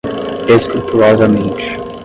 escrupulosamente 0.47 1.69